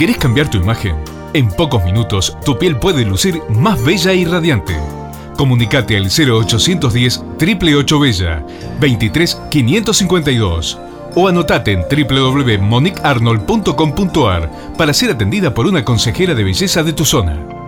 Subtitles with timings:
[0.00, 0.96] ¿Querés cambiar tu imagen?
[1.34, 4.74] En pocos minutos tu piel puede lucir más bella y radiante.
[5.36, 8.42] Comunicate al 0810 888 Bella
[8.80, 10.78] 23 552
[11.14, 17.59] o anotate en www.monicarnold.com.ar para ser atendida por una consejera de belleza de tu zona.